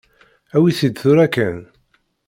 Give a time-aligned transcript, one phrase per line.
[0.55, 1.57] Awi-t-id tura kan.